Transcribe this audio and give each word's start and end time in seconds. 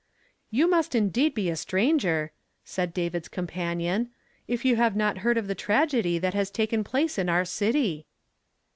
"You 0.49 0.67
must 0.67 0.95
indeed 0.95 1.35
be 1.35 1.47
a 1.51 1.55
stranger," 1.55 2.31
said 2.63 2.91
David's 2.91 3.27
companion," 3.27 4.09
if 4.47 4.65
you 4.65 4.75
have 4.75 4.95
not 4.95 5.19
heard 5.19 5.37
of 5.37 5.45
the 5.45 5.53
tragedy 5.53 6.17
that 6.17 6.33
has 6.33 6.49
taken 6.49 6.83
place 6.83 7.19
in 7.19 7.29
our 7.29 7.45
city!" 7.45 8.07